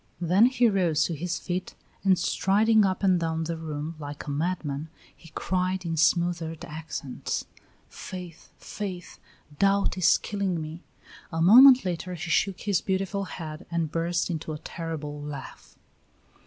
[0.19, 4.31] Then he rose to his feet, and striding up and down the room like a
[4.31, 7.45] madman, he cried in smothered accents:
[7.87, 8.49] "Faith!
[8.57, 9.19] Faith!
[9.59, 10.81] Doubt is killing me!"
[11.31, 15.77] A moment later he shook his beautiful head and burst into a terrible laugh.